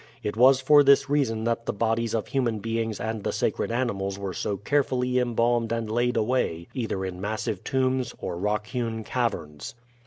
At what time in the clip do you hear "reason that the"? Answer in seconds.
1.11-1.71